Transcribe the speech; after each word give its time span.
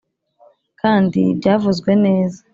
kandi, 0.81 1.21
byavuzwe 1.39 1.91
neza 2.05 2.39